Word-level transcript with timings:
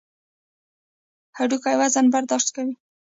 هډوکي 1.37 1.75
وزن 1.79 2.05
برداشت 2.13 2.47
کوي. 2.55 2.73